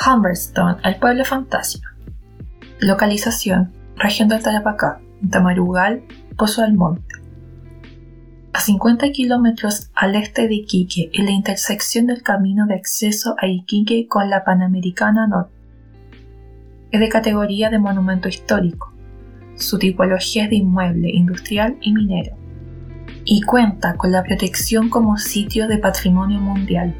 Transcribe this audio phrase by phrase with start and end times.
[0.00, 1.94] Humberstone, el pueblo fantasma.
[2.80, 6.04] Localización: región del Tarapacá, Tamarugal,
[6.38, 7.16] Pozo del Monte.
[8.54, 13.46] A 50 kilómetros al este de Iquique, en la intersección del camino de acceso a
[13.46, 15.52] Iquique con la Panamericana Norte.
[16.90, 18.94] Es de categoría de monumento histórico.
[19.54, 22.36] Su tipología es de inmueble, industrial y minero.
[23.26, 26.94] Y cuenta con la protección como sitio de patrimonio mundial.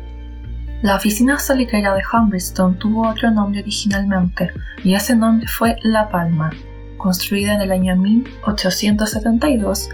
[0.83, 4.51] La oficina salitrera de Humberstone tuvo otro nombre originalmente,
[4.83, 6.51] y ese nombre fue La Palma,
[6.97, 9.91] construida en el año 1872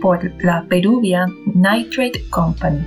[0.00, 2.84] por la Peruvian Nitrate Company.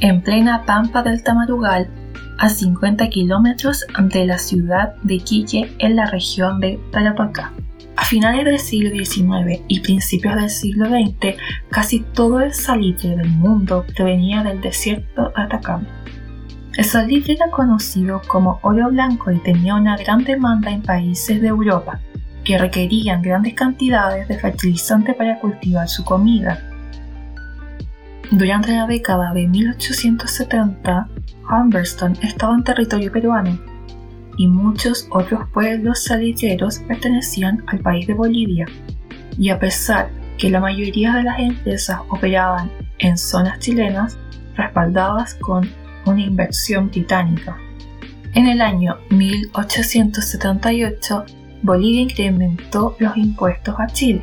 [0.00, 1.90] En plena pampa del Tamarugal,
[2.38, 7.52] a 50 kilómetros de la ciudad de Quique en la región de Tarapacá.
[7.96, 11.36] A finales del siglo XIX y principios del siglo XX,
[11.70, 15.86] casi todo el salitre del mundo provenía del desierto de Atacama.
[16.76, 21.48] El salitre era conocido como oro blanco y tenía una gran demanda en países de
[21.48, 22.00] Europa,
[22.44, 26.58] que requerían grandes cantidades de fertilizante para cultivar su comida.
[28.30, 31.08] Durante la década de 1870,
[31.50, 33.69] Humberston estaba en territorio peruano
[34.36, 38.66] y muchos otros pueblos salitreros pertenecían al país de Bolivia.
[39.38, 44.16] Y a pesar que la mayoría de las empresas operaban en zonas chilenas
[44.56, 45.68] respaldadas con
[46.06, 47.58] una inversión británica.
[48.34, 51.24] En el año 1878,
[51.62, 54.22] Bolivia incrementó los impuestos a Chile.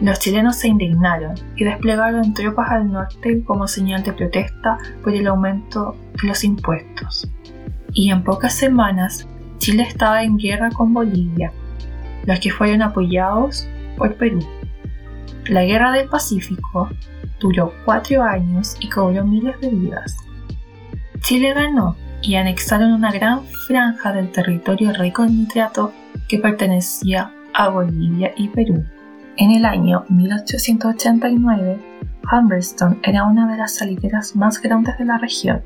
[0.00, 5.26] Los chilenos se indignaron y desplegaron tropas al norte como señal de protesta por el
[5.26, 7.30] aumento de los impuestos
[7.92, 9.26] y en pocas semanas
[9.58, 11.52] Chile estaba en guerra con Bolivia,
[12.26, 14.40] los que fueron apoyados por Perú.
[15.46, 16.88] La Guerra del Pacífico
[17.40, 20.16] duró cuatro años y cobró miles de vidas.
[21.20, 25.92] Chile ganó y anexaron una gran franja del territorio rico en nitrato
[26.28, 28.84] que pertenecía a Bolivia y Perú.
[29.36, 31.78] En el año 1889,
[32.32, 35.62] Humberston era una de las salideras más grandes de la región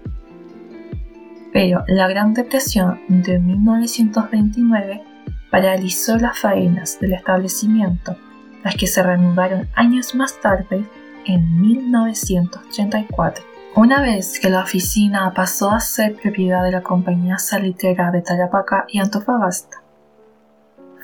[1.55, 5.05] pero la Gran Depresión de 1929
[5.53, 8.17] paralizó las faenas del establecimiento,
[8.65, 10.85] las que se reanudaron años más tarde,
[11.25, 13.45] en 1934.
[13.77, 18.87] Una vez que la oficina pasó a ser propiedad de la compañía salitrera de Tarapacá
[18.89, 19.81] y Antofagasta,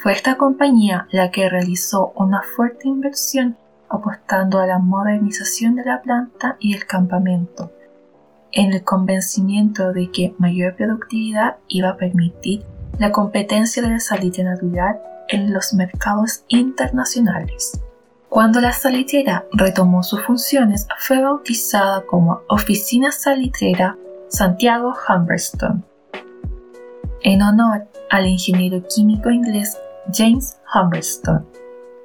[0.02, 3.56] fue esta compañía la que realizó una fuerte inversión
[3.88, 7.70] apostando a la modernización de la planta y el campamento,
[8.52, 12.64] en el convencimiento de que mayor productividad iba a permitir
[12.98, 17.80] la competencia de la salitre natural en los mercados internacionales.
[18.28, 23.96] Cuando la salitrera retomó sus funciones, fue bautizada como Oficina Salitrera
[24.28, 25.82] Santiago Humberstone,
[27.22, 29.76] en honor al ingeniero químico inglés
[30.12, 31.44] James Humberstone.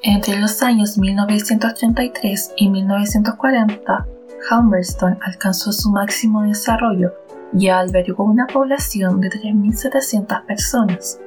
[0.01, 4.07] Entre los años 1933 y 1940,
[4.49, 7.13] Humberston alcanzó su máximo desarrollo
[7.53, 11.19] y albergó una población de 3.700 personas.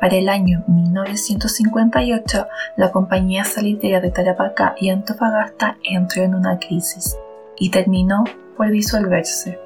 [0.00, 2.46] Para el año 1958,
[2.76, 7.16] la compañía salitera de Tarapacá y Antofagasta entró en una crisis
[7.56, 8.24] y terminó
[8.56, 9.58] por disolverse.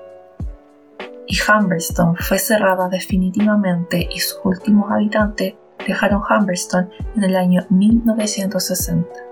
[1.27, 5.55] Y Humberston fue cerrada definitivamente y sus últimos habitantes
[5.87, 9.26] dejaron Humberston en el año 1960.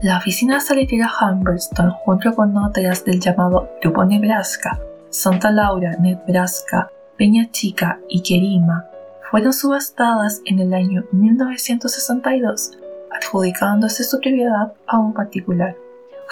[0.00, 4.78] La oficina salitera Humberston, junto con notas del llamado Grupo Nebraska,
[5.10, 8.86] Santa Laura, Nebraska, Peña Chica y Querima,
[9.28, 12.78] fueron subastadas en el año 1962,
[13.10, 15.74] adjudicándose su propiedad a un particular.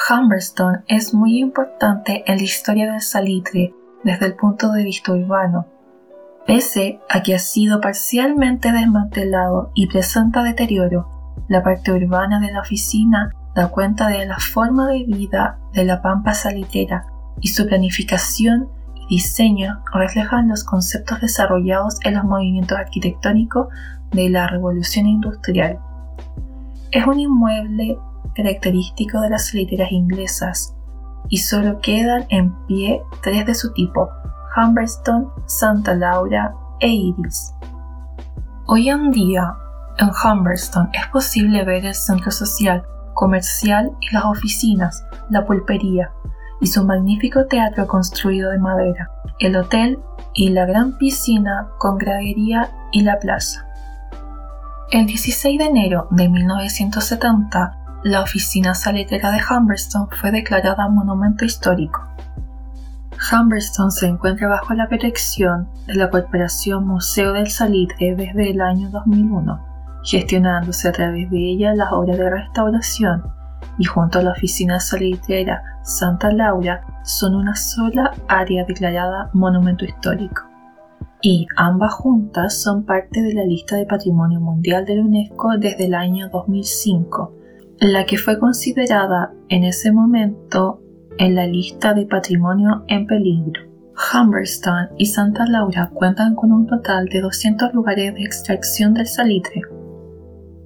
[0.09, 3.75] Humberston es muy importante en la historia del salitre
[4.05, 5.67] desde el punto de vista urbano,
[6.47, 11.09] pese a que ha sido parcialmente desmantelado y presenta deterioro.
[11.49, 16.03] La parte urbana de la oficina da cuenta de la forma de vida de la
[16.03, 17.07] pampa salitera
[17.41, 23.69] y su planificación y diseño reflejan los conceptos desarrollados en los movimientos arquitectónicos
[24.13, 25.79] de la revolución industrial.
[26.91, 27.99] Es un inmueble
[28.35, 30.75] característico de las saliteras inglesas
[31.31, 34.11] y solo quedan en pie tres de su tipo,
[34.55, 37.55] Humberston, Santa Laura e Iris.
[38.67, 39.55] Hoy en día,
[39.97, 42.85] en Humberston es posible ver el centro social,
[43.17, 46.13] comercial y las oficinas, la pulpería
[46.61, 49.11] y su magnífico teatro construido de madera,
[49.41, 49.99] el hotel
[50.33, 53.67] y la gran piscina con gradería y la plaza.
[54.93, 62.07] El 16 de enero de 1970, la oficina saletera de Humberston fue declarada monumento histórico.
[63.33, 68.91] Humberston se encuentra bajo la protección de la Corporación Museo del Salitre desde el año
[68.91, 69.76] 2001,
[70.07, 73.25] gestionándose a través de ella las obras de restauración
[73.79, 80.43] y junto a la oficina salitrera Santa Laura son una sola área declarada monumento histórico.
[81.23, 85.87] Y ambas juntas son parte de la lista de Patrimonio Mundial de la UNESCO desde
[85.87, 87.35] el año 2005,
[87.81, 90.81] la que fue considerada en ese momento
[91.19, 93.63] en la lista de patrimonio en peligro.
[94.13, 99.63] Humberston y Santa Laura cuentan con un total de 200 lugares de extracción del salitre,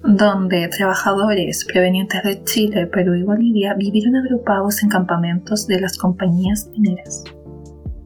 [0.03, 6.69] donde trabajadores provenientes de Chile, Perú y Bolivia vivieron agrupados en campamentos de las compañías
[6.71, 7.23] mineras.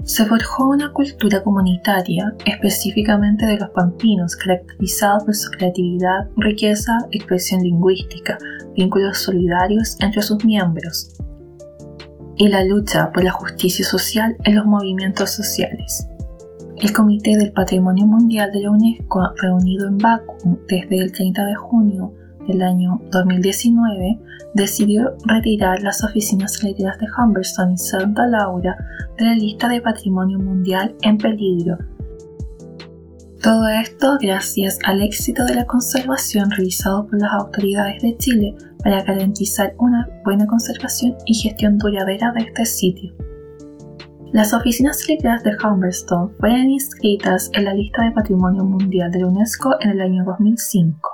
[0.03, 7.63] Se forjó una cultura comunitaria, específicamente de los pampinos, caracterizada por su creatividad, riqueza, expresión
[7.63, 8.37] lingüística,
[8.75, 11.09] vínculos solidarios entre sus miembros,
[12.37, 16.07] y la lucha por la justicia social en los movimientos sociales.
[16.77, 21.55] El Comité del Patrimonio Mundial de la UNESCO, reunido en Bakú desde el 30 de
[21.55, 22.13] junio
[22.49, 24.19] del año 2019,
[24.53, 28.75] decidió retirar las oficinas letradas de Humberston y Santa Laura
[29.17, 31.77] de la lista de Patrimonio Mundial en peligro.
[33.41, 39.01] Todo esto gracias al éxito de la conservación realizado por las autoridades de Chile para
[39.03, 43.13] garantizar una buena conservación y gestión duradera de este sitio.
[44.35, 49.27] Las oficinas letradas de Humberston fueron inscritas en la lista de Patrimonio Mundial de la
[49.27, 51.09] UNESCO en el año 2005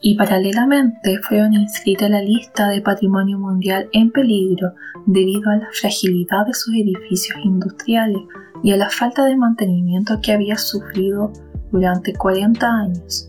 [0.00, 4.72] y paralelamente fueron inscritas en la lista de Patrimonio Mundial en peligro
[5.06, 8.22] debido a la fragilidad de sus edificios industriales
[8.64, 11.32] y a la falta de mantenimiento que había sufrido
[11.70, 13.28] durante 40 años,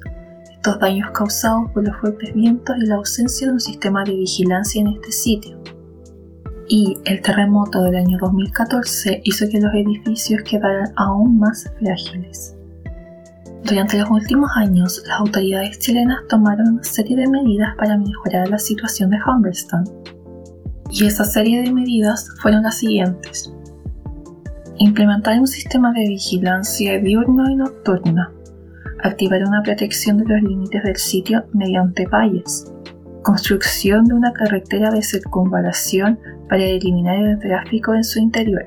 [0.55, 4.81] estos daños causados por los fuertes vientos y la ausencia de un sistema de vigilancia
[4.81, 5.61] en este sitio.
[6.73, 12.55] Y el terremoto del año 2014 hizo que los edificios quedaran aún más frágiles.
[13.65, 18.57] Durante los últimos años, las autoridades chilenas tomaron una serie de medidas para mejorar la
[18.57, 19.83] situación de Humberston.
[20.89, 23.53] Y esa serie de medidas fueron las siguientes.
[24.77, 28.31] Implementar un sistema de vigilancia diurno y nocturna,
[29.03, 32.71] activar una protección de los límites del sitio mediante valles,
[33.21, 36.19] construcción de una carretera de circunvalación
[36.49, 38.65] para eliminar el tráfico en su interior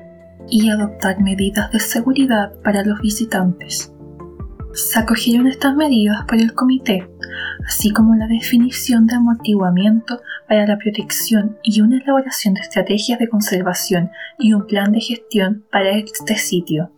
[0.49, 3.91] y adoptar medidas de seguridad para los visitantes.
[4.73, 7.07] Se acogieron estas medidas por el comité,
[7.65, 13.29] así como la definición de amortiguamiento para la protección y una elaboración de estrategias de
[13.29, 16.91] conservación y un plan de gestión para este sitio.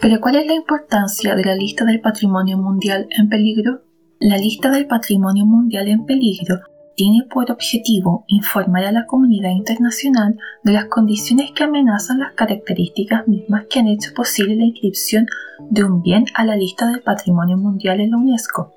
[0.00, 3.82] Pero ¿cuál es la importancia de la lista del patrimonio mundial en peligro?
[4.20, 6.60] La lista del patrimonio mundial en peligro
[6.96, 13.26] tiene por objetivo informar a la comunidad internacional de las condiciones que amenazan las características
[13.26, 15.26] mismas que han hecho posible la inscripción
[15.70, 18.72] de un bien a la lista del patrimonio mundial en la UNESCO,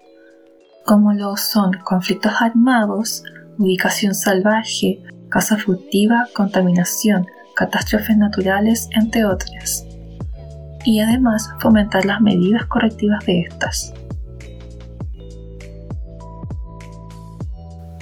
[0.85, 3.23] como lo son conflictos armados,
[3.59, 9.87] ubicación salvaje, caza furtiva, contaminación, catástrofes naturales, entre otras
[10.87, 13.93] y además fomentar las medidas correctivas de estas.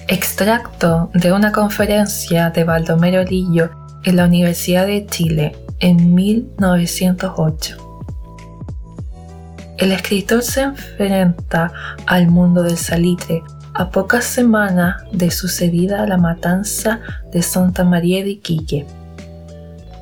[0.07, 3.71] Extracto de una conferencia de Baldomero Lillo
[4.03, 8.03] en la Universidad de Chile en 1908.
[9.79, 11.74] El escritor se enfrenta
[12.05, 13.41] al mundo del salitre
[13.74, 17.00] a pocas semanas de sucedida la matanza
[17.31, 18.85] de Santa María de Iquique.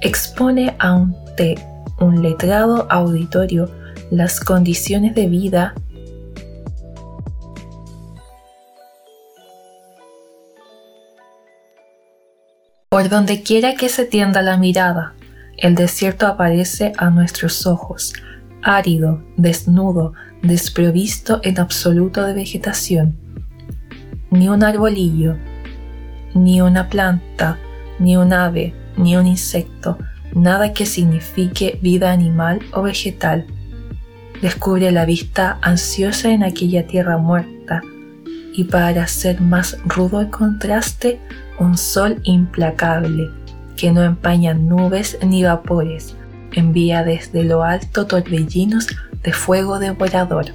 [0.02, 1.56] Expone ante
[2.02, 3.72] un letrado auditorio
[4.12, 5.74] las condiciones de vida
[12.94, 15.16] Por donde quiera que se tienda la mirada,
[15.58, 18.14] el desierto aparece a nuestros ojos,
[18.62, 23.18] árido, desnudo, desprovisto en absoluto de vegetación.
[24.30, 25.38] Ni un arbolillo,
[26.36, 27.58] ni una planta,
[27.98, 29.98] ni un ave, ni un insecto,
[30.36, 33.48] nada que signifique vida animal o vegetal.
[34.40, 37.82] Descubre la vista ansiosa en aquella tierra muerta
[38.54, 41.20] y para hacer más rudo el contraste,
[41.64, 43.30] un sol implacable
[43.78, 46.16] que no empaña nubes ni vapores,
[46.52, 48.88] envía desde lo alto torbellinos
[49.24, 50.46] de fuego devorador.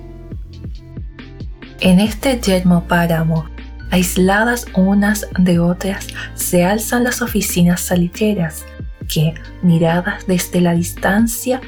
[1.81, 3.47] En este yermo páramo,
[3.91, 8.65] aisladas unas de otras, se alzan las oficinas salitreras,
[9.09, 11.61] que, miradas desde la distancia,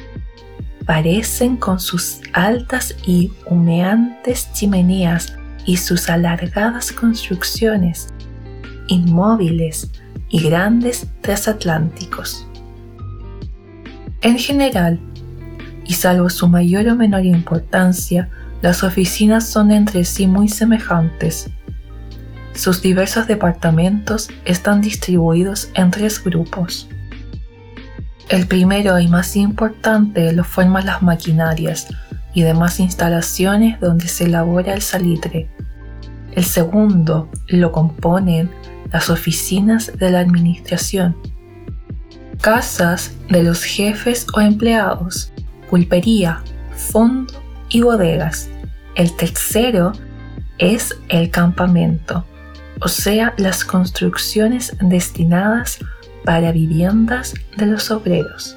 [0.84, 8.08] parecen con sus altas y humeantes chimeneas y sus alargadas construcciones,
[8.90, 9.90] inmóviles
[10.28, 12.46] y grandes transatlánticos.
[14.20, 15.00] En general,
[15.86, 18.28] y salvo su mayor o menor importancia,
[18.62, 21.48] las oficinas son entre sí muy semejantes.
[22.52, 26.88] Sus diversos departamentos están distribuidos en tres grupos.
[28.28, 31.88] El primero y más importante lo forman las maquinarias
[32.34, 35.48] y demás instalaciones donde se elabora el salitre.
[36.32, 38.50] El segundo lo componen
[38.92, 41.16] las oficinas de la administración
[42.40, 45.32] casas de los jefes o empleados,
[45.68, 46.42] pulpería,
[46.74, 47.34] fondo
[47.68, 48.48] y bodegas.
[48.94, 49.92] El tercero
[50.58, 52.24] es el campamento,
[52.80, 55.78] o sea, las construcciones destinadas
[56.24, 58.56] para viviendas de los obreros.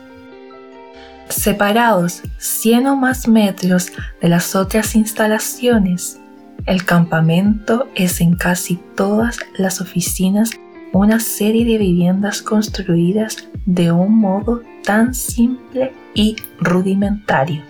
[1.30, 6.20] Separados 100 o más metros de las otras instalaciones,
[6.66, 10.52] el campamento es en casi todas las oficinas
[10.94, 17.64] una serie de viviendas construidas de un modo tan simple y rudimentario.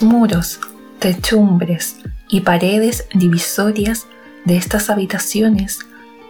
[0.00, 0.58] Muros,
[0.98, 1.96] techumbres
[2.28, 4.06] y paredes divisorias
[4.44, 5.80] de estas habitaciones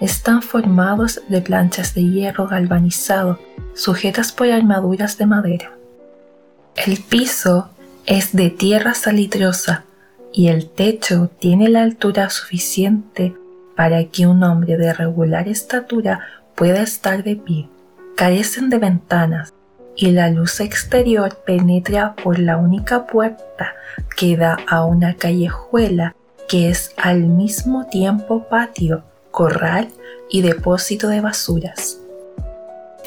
[0.01, 3.39] están formados de planchas de hierro galvanizado
[3.75, 5.73] sujetas por armaduras de madera.
[6.77, 7.71] El piso
[8.07, 9.85] es de tierra salitrosa
[10.39, 13.35] y el techo tiene la altura suficiente
[13.75, 16.21] para que un hombre de regular estatura
[16.55, 17.69] pueda estar de pie.
[18.15, 19.53] Carecen de ventanas
[19.97, 23.73] y la luz exterior penetra por la única puerta
[24.17, 26.15] que da a una callejuela
[26.49, 29.03] que es al mismo tiempo patio,
[29.33, 29.89] corral
[30.31, 31.99] y depósito de basuras.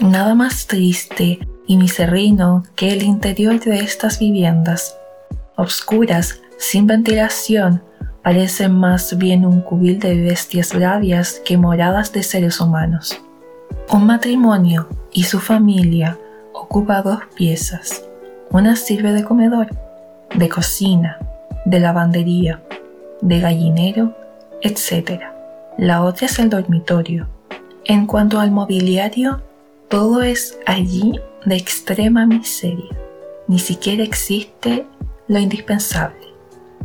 [0.02, 4.98] Nada más triste y miserrino que el interior de estas viviendas,
[5.56, 7.82] obscuras, sin ventilación,
[8.22, 13.20] parecen más bien un cubil de bestias bravias que moradas de seres humanos.
[13.92, 16.20] Un matrimonio y su familia
[16.54, 18.06] ocupa dos piezas.
[18.52, 19.70] Una sirve de comedor,
[20.36, 21.18] de cocina,
[21.66, 22.62] de lavandería,
[23.22, 24.16] de gallinero,
[24.62, 25.20] etc.
[25.80, 27.28] La otra es el dormitorio.
[27.86, 29.42] En cuanto al mobiliario,
[29.90, 32.96] todo es allí de extrema miseria.
[33.48, 34.86] Ni siquiera existe
[35.28, 36.31] lo indispensable.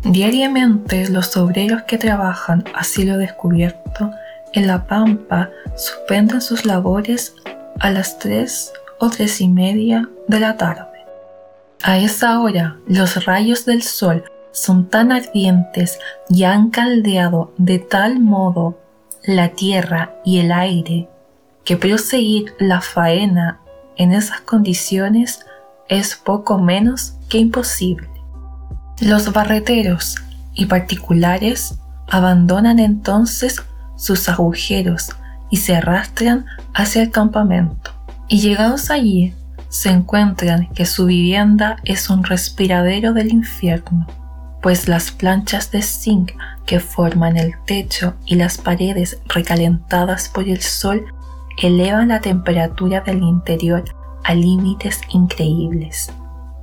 [0.02, 4.10] Diariamente los obreros que trabajan a cielo descubierto
[4.52, 7.34] en la pampa suspenden sus labores
[7.80, 10.86] a las 3 o tres y media de la tarde.
[11.82, 15.98] A esa hora los rayos del sol son tan ardientes
[16.28, 18.78] y han caldeado de tal modo
[19.24, 21.08] la tierra y el aire
[21.64, 23.60] que proseguir la faena
[23.96, 25.44] en esas condiciones
[25.88, 28.15] es poco menos que imposible.
[29.00, 30.16] Los barreteros
[30.54, 33.62] y particulares abandonan entonces
[33.96, 35.10] sus agujeros
[35.50, 37.90] y se arrastran hacia el campamento.
[38.26, 39.34] Y llegados allí,
[39.68, 44.06] se encuentran que su vivienda es un respiradero del infierno,
[44.62, 46.32] pues las planchas de zinc
[46.64, 51.04] que forman el techo y las paredes recalentadas por el sol
[51.62, 53.84] elevan la temperatura del interior
[54.24, 56.10] a límites increíbles.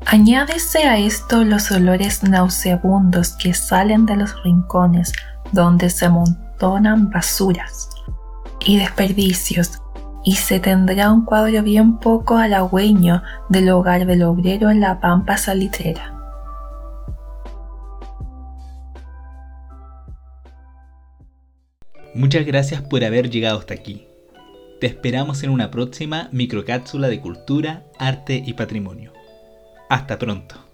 [0.05, 5.13] Añádese a esto los olores nauseabundos que salen de los rincones
[5.51, 7.89] donde se amontonan basuras
[8.65, 9.79] y desperdicios
[10.23, 15.37] y se tendrá un cuadro bien poco halagüeño del hogar del obrero en la pampa
[15.37, 16.13] salitrera.
[22.13, 24.07] Muchas gracias por haber llegado hasta aquí.
[24.79, 29.13] Te esperamos en una próxima microcápsula de cultura, arte y patrimonio.
[29.93, 30.72] Hasta pronto.